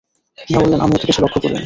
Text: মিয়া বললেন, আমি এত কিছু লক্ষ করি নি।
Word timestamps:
মিয়া 0.37 0.59
বললেন, 0.61 0.79
আমি 0.81 0.93
এত 0.95 1.03
কিছু 1.05 1.19
লক্ষ 1.23 1.35
করি 1.35 1.47
নি। 1.47 1.59